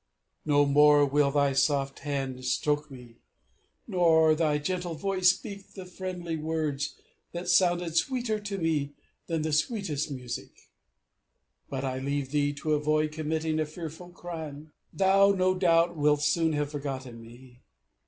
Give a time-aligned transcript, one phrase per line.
[0.45, 3.17] _"No more will thy soft hand stroke me!
[3.85, 6.95] Nor thy gentle voice speak the friendly words
[7.33, 8.93] That sounded sweeter to me
[9.27, 10.69] than the sweetest music!
[11.69, 14.73] "But I leave thee to avoid committing a fearful crime.
[14.95, 17.59] _"Thou, no doubt wilt soon have forgotten me.